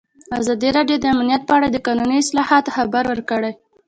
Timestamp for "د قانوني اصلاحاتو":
1.71-2.73